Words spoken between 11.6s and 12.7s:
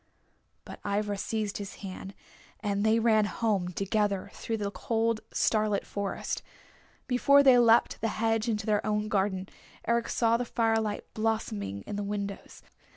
in the windows.